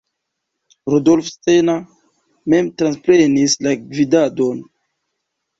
Rudolf 0.93 1.27
Steiner 1.33 1.83
mem 2.53 2.71
transprenis 2.83 3.59
la 3.67 3.75
gvidadon. 3.83 4.65